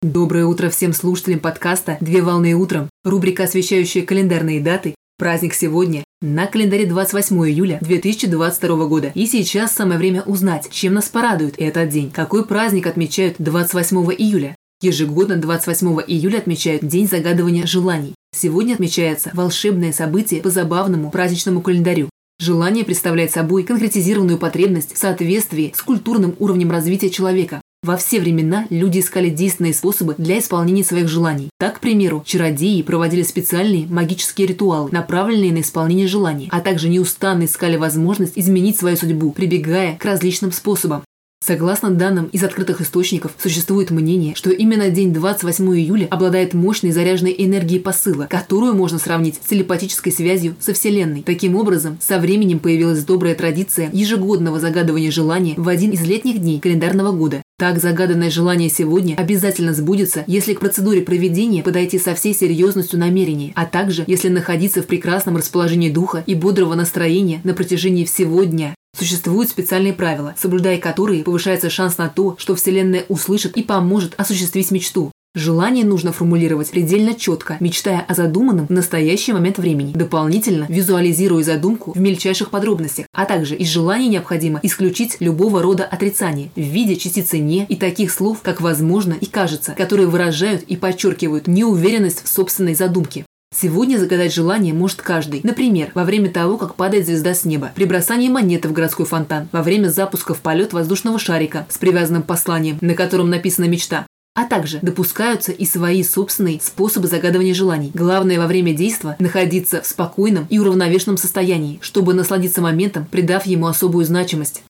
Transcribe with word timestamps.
Доброе 0.00 0.46
утро 0.46 0.70
всем 0.70 0.92
слушателям 0.92 1.40
подкаста 1.40 1.96
«Две 2.00 2.22
волны 2.22 2.54
утром». 2.54 2.88
Рубрика, 3.02 3.42
освещающая 3.42 4.06
календарные 4.06 4.60
даты. 4.60 4.94
Праздник 5.18 5.54
сегодня. 5.54 6.04
На 6.20 6.46
календаре 6.46 6.86
28 6.86 7.36
июля 7.48 7.78
2022 7.80 8.86
года. 8.86 9.10
И 9.16 9.26
сейчас 9.26 9.72
самое 9.72 9.98
время 9.98 10.22
узнать, 10.22 10.68
чем 10.70 10.94
нас 10.94 11.08
порадует 11.08 11.56
этот 11.58 11.88
день. 11.88 12.12
Какой 12.12 12.46
праздник 12.46 12.86
отмечают 12.86 13.38
28 13.40 13.96
июля? 14.16 14.54
Ежегодно 14.80 15.34
28 15.34 15.88
июля 16.06 16.38
отмечают 16.38 16.86
День 16.86 17.08
загадывания 17.08 17.66
желаний. 17.66 18.14
Сегодня 18.32 18.74
отмечается 18.74 19.32
волшебное 19.34 19.92
событие 19.92 20.40
по 20.42 20.50
забавному 20.50 21.10
праздничному 21.10 21.60
календарю. 21.60 22.08
Желание 22.38 22.84
представляет 22.84 23.32
собой 23.32 23.64
конкретизированную 23.64 24.38
потребность 24.38 24.94
в 24.94 24.96
соответствии 24.98 25.72
с 25.74 25.82
культурным 25.82 26.36
уровнем 26.38 26.70
развития 26.70 27.10
человека, 27.10 27.60
во 27.82 27.96
все 27.96 28.20
времена 28.20 28.66
люди 28.70 28.98
искали 28.98 29.30
действенные 29.30 29.72
способы 29.72 30.14
для 30.18 30.40
исполнения 30.40 30.82
своих 30.82 31.08
желаний. 31.08 31.48
Так, 31.58 31.76
к 31.76 31.80
примеру, 31.80 32.22
чародеи 32.26 32.82
проводили 32.82 33.22
специальные 33.22 33.86
магические 33.86 34.48
ритуалы, 34.48 34.90
направленные 34.90 35.52
на 35.52 35.60
исполнение 35.60 36.08
желаний, 36.08 36.48
а 36.50 36.60
также 36.60 36.88
неустанно 36.88 37.44
искали 37.44 37.76
возможность 37.76 38.36
изменить 38.36 38.78
свою 38.78 38.96
судьбу, 38.96 39.30
прибегая 39.30 39.96
к 39.96 40.04
различным 40.04 40.52
способам. 40.52 41.02
Согласно 41.48 41.88
данным 41.88 42.26
из 42.26 42.44
открытых 42.44 42.82
источников, 42.82 43.32
существует 43.38 43.90
мнение, 43.90 44.34
что 44.34 44.50
именно 44.50 44.90
день 44.90 45.14
28 45.14 45.64
июля 45.76 46.06
обладает 46.10 46.52
мощной 46.52 46.90
заряженной 46.90 47.34
энергией 47.38 47.80
посыла, 47.80 48.26
которую 48.28 48.74
можно 48.74 48.98
сравнить 48.98 49.36
с 49.36 49.48
телепатической 49.48 50.12
связью 50.12 50.56
со 50.60 50.74
Вселенной. 50.74 51.22
Таким 51.22 51.56
образом, 51.56 51.96
со 52.02 52.18
временем 52.18 52.58
появилась 52.58 53.02
добрая 53.02 53.34
традиция 53.34 53.88
ежегодного 53.94 54.60
загадывания 54.60 55.10
желания 55.10 55.54
в 55.56 55.68
один 55.68 55.92
из 55.92 56.02
летних 56.02 56.38
дней 56.38 56.60
календарного 56.60 57.12
года. 57.12 57.40
Так 57.56 57.80
загаданное 57.80 58.30
желание 58.30 58.68
сегодня 58.68 59.14
обязательно 59.14 59.72
сбудется, 59.72 60.24
если 60.26 60.52
к 60.52 60.60
процедуре 60.60 61.00
проведения 61.00 61.62
подойти 61.62 61.98
со 61.98 62.14
всей 62.14 62.34
серьезностью 62.34 62.98
намерений, 62.98 63.52
а 63.56 63.64
также 63.64 64.04
если 64.06 64.28
находиться 64.28 64.82
в 64.82 64.86
прекрасном 64.86 65.36
расположении 65.36 65.90
духа 65.90 66.22
и 66.26 66.34
бодрого 66.34 66.74
настроения 66.74 67.40
на 67.42 67.54
протяжении 67.54 68.04
всего 68.04 68.44
дня. 68.44 68.74
Существуют 68.98 69.48
специальные 69.48 69.92
правила, 69.92 70.34
соблюдая 70.36 70.78
которые 70.78 71.22
повышается 71.22 71.70
шанс 71.70 71.98
на 71.98 72.08
то, 72.08 72.34
что 72.36 72.56
Вселенная 72.56 73.04
услышит 73.08 73.56
и 73.56 73.62
поможет 73.62 74.14
осуществить 74.16 74.72
мечту. 74.72 75.12
Желание 75.36 75.84
нужно 75.84 76.10
формулировать 76.10 76.72
предельно 76.72 77.14
четко, 77.14 77.58
мечтая 77.60 78.00
о 78.00 78.14
задуманном 78.14 78.66
в 78.66 78.70
настоящий 78.70 79.32
момент 79.32 79.58
времени, 79.58 79.92
дополнительно 79.92 80.66
визуализируя 80.68 81.44
задумку 81.44 81.92
в 81.92 82.00
мельчайших 82.00 82.50
подробностях, 82.50 83.06
а 83.12 83.24
также 83.24 83.54
из 83.54 83.68
желания 83.68 84.08
необходимо 84.08 84.58
исключить 84.64 85.18
любого 85.20 85.62
рода 85.62 85.84
отрицания 85.84 86.50
в 86.56 86.60
виде 86.60 86.96
частицы 86.96 87.38
«не» 87.38 87.66
и 87.66 87.76
таких 87.76 88.10
слов, 88.10 88.40
как 88.42 88.60
«возможно» 88.60 89.16
и 89.20 89.26
«кажется», 89.26 89.74
которые 89.78 90.08
выражают 90.08 90.62
и 90.62 90.76
подчеркивают 90.76 91.46
неуверенность 91.46 92.24
в 92.24 92.28
собственной 92.28 92.74
задумке. 92.74 93.24
Сегодня 93.60 93.98
загадать 93.98 94.32
желание 94.32 94.72
может 94.72 95.02
каждый. 95.02 95.40
Например, 95.42 95.90
во 95.94 96.04
время 96.04 96.30
того, 96.30 96.58
как 96.58 96.76
падает 96.76 97.06
звезда 97.06 97.34
с 97.34 97.44
неба, 97.44 97.72
при 97.74 97.86
бросании 97.86 98.28
монеты 98.28 98.68
в 98.68 98.72
городской 98.72 99.04
фонтан, 99.04 99.48
во 99.50 99.64
время 99.64 99.88
запуска 99.88 100.32
в 100.32 100.38
полет 100.38 100.72
воздушного 100.72 101.18
шарика 101.18 101.66
с 101.68 101.76
привязанным 101.76 102.22
посланием, 102.22 102.78
на 102.80 102.94
котором 102.94 103.30
написана 103.30 103.64
мечта, 103.64 104.06
а 104.36 104.44
также 104.44 104.78
допускаются 104.80 105.50
и 105.50 105.64
свои 105.64 106.04
собственные 106.04 106.60
способы 106.60 107.08
загадывания 107.08 107.52
желаний. 107.52 107.90
Главное 107.94 108.38
во 108.38 108.46
время 108.46 108.74
действа 108.74 109.16
находиться 109.18 109.82
в 109.82 109.86
спокойном 109.86 110.46
и 110.50 110.60
уравновешенном 110.60 111.16
состоянии, 111.16 111.80
чтобы 111.82 112.14
насладиться 112.14 112.60
моментом, 112.60 113.06
придав 113.06 113.44
ему 113.44 113.66
особую 113.66 114.04
значимость. 114.04 114.62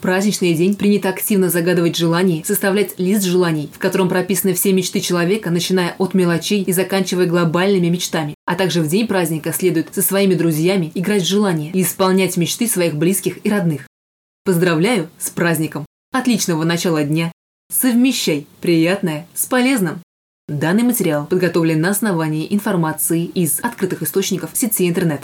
Праздничный 0.00 0.54
день 0.54 0.76
принято 0.76 1.10
активно 1.10 1.50
загадывать 1.50 1.94
желания, 1.94 2.42
составлять 2.42 2.98
лист 2.98 3.22
желаний, 3.22 3.68
в 3.72 3.78
котором 3.78 4.08
прописаны 4.08 4.54
все 4.54 4.72
мечты 4.72 5.00
человека, 5.00 5.50
начиная 5.50 5.94
от 5.98 6.14
мелочей 6.14 6.62
и 6.62 6.72
заканчивая 6.72 7.26
глобальными 7.26 7.88
мечтами. 7.88 8.34
А 8.46 8.54
также 8.54 8.80
в 8.80 8.88
день 8.88 9.06
праздника 9.06 9.52
следует 9.52 9.94
со 9.94 10.00
своими 10.00 10.34
друзьями 10.34 10.90
играть 10.94 11.22
в 11.22 11.28
желания 11.28 11.70
и 11.72 11.82
исполнять 11.82 12.38
мечты 12.38 12.66
своих 12.66 12.94
близких 12.94 13.44
и 13.44 13.50
родных. 13.50 13.86
Поздравляю 14.44 15.10
с 15.18 15.28
праздником! 15.28 15.84
Отличного 16.12 16.64
начала 16.64 17.04
дня! 17.04 17.30
Совмещай 17.70 18.46
приятное 18.62 19.26
с 19.34 19.44
полезным! 19.44 20.00
Данный 20.48 20.82
материал 20.82 21.26
подготовлен 21.26 21.80
на 21.80 21.90
основании 21.90 22.52
информации 22.52 23.24
из 23.24 23.60
открытых 23.60 24.02
источников 24.02 24.50
сети 24.54 24.88
интернет. 24.88 25.22